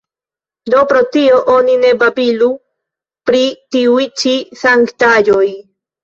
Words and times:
Do 0.73 0.77
pro 0.91 1.01
tio 1.15 1.41
oni 1.55 1.75
ne 1.83 1.91
babilu 2.03 2.47
pri 3.31 3.41
tiuj 3.75 4.07
ĉi 4.23 4.33
sanktaĵoj. 4.63 5.45